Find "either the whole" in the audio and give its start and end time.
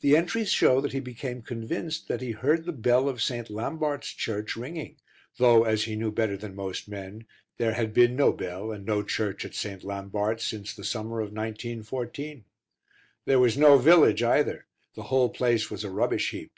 14.22-15.30